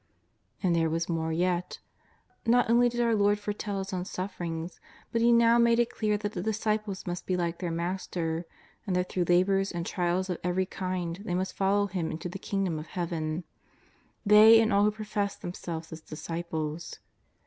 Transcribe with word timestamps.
And 0.63 0.75
there 0.75 0.89
was 0.89 1.07
more 1.07 1.31
yet. 1.31 1.77
"Not 2.47 2.71
only 2.71 2.89
did 2.89 3.01
our 3.01 3.13
Lord 3.13 3.37
foretell 3.37 3.77
His 3.77 3.93
own 3.93 4.03
sufferings, 4.03 4.79
but 5.11 5.21
He 5.21 5.31
now 5.31 5.59
made 5.59 5.77
it 5.77 5.93
clear 5.95 6.17
that 6.17 6.31
the 6.31 6.41
disciples 6.41 7.05
must 7.05 7.27
be 7.27 7.37
like 7.37 7.59
their 7.59 7.69
Master 7.69 8.47
and 8.87 8.95
that 8.95 9.09
through 9.11 9.25
labours 9.25 9.71
and 9.71 9.85
trials 9.85 10.27
of 10.27 10.39
every 10.43 10.65
kind 10.65 11.17
they 11.23 11.35
must 11.35 11.55
fol 11.55 11.81
low 11.81 11.85
Him 11.85 12.09
into 12.09 12.29
the 12.29 12.39
Kingdom 12.39 12.79
of 12.79 12.87
Heaven— 12.87 13.43
they 14.25 14.59
and 14.59 14.73
all 14.73 14.85
who 14.85 14.91
professed 14.91 15.43
themselves 15.43 15.91
His 15.91 16.01
disciples. 16.01 16.97